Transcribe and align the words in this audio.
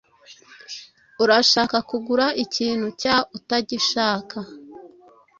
Urashaka 1.23 1.77
kugura 1.89 2.25
ikintu 2.43 2.87
cyangwa 3.01 3.27
utagishaka? 3.37 4.37